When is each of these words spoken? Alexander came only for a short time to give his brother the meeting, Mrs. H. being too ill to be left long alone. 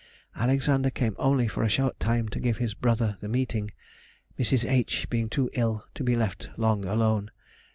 Alexander 0.35 0.89
came 0.89 1.15
only 1.19 1.47
for 1.47 1.61
a 1.61 1.69
short 1.69 1.99
time 1.99 2.27
to 2.27 2.39
give 2.39 2.57
his 2.57 2.73
brother 2.73 3.17
the 3.21 3.27
meeting, 3.27 3.69
Mrs. 4.39 4.67
H. 4.67 5.05
being 5.11 5.29
too 5.29 5.51
ill 5.53 5.85
to 5.93 6.03
be 6.03 6.15
left 6.15 6.49
long 6.57 6.85
alone. 6.85 7.29